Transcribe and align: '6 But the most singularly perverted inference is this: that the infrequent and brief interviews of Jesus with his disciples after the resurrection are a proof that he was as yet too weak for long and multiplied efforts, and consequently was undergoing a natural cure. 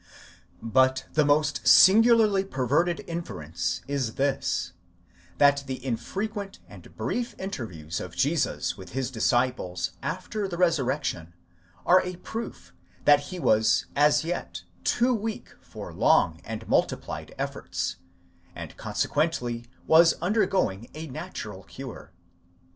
'6 0.01 0.07
But 0.63 1.05
the 1.13 1.23
most 1.23 1.67
singularly 1.67 2.43
perverted 2.43 3.01
inference 3.05 3.81
is 3.87 4.15
this: 4.15 4.73
that 5.37 5.61
the 5.67 5.85
infrequent 5.85 6.57
and 6.67 6.97
brief 6.97 7.35
interviews 7.37 7.99
of 7.99 8.15
Jesus 8.15 8.75
with 8.75 8.93
his 8.93 9.11
disciples 9.11 9.91
after 10.01 10.47
the 10.47 10.57
resurrection 10.57 11.35
are 11.85 12.01
a 12.01 12.15
proof 12.15 12.73
that 13.05 13.19
he 13.29 13.37
was 13.37 13.85
as 13.95 14.23
yet 14.23 14.63
too 14.83 15.13
weak 15.13 15.53
for 15.61 15.93
long 15.93 16.41
and 16.43 16.67
multiplied 16.67 17.35
efforts, 17.37 17.97
and 18.55 18.75
consequently 18.77 19.65
was 19.85 20.15
undergoing 20.19 20.89
a 20.95 21.05
natural 21.05 21.61
cure. 21.65 22.11